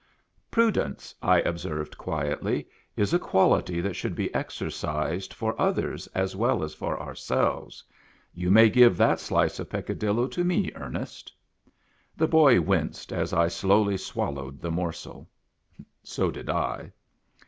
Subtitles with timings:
[0.57, 2.67] "Prudence," I observed quietly,
[2.97, 7.83] "is a quality that should be exercised for others as well as for ourselves.
[8.33, 11.31] You may give that slice of Peccadillo to me, Ernest."
[12.17, 15.29] The boy winced as I slowly swallowed the morsel.
[16.01, 16.93] So did I.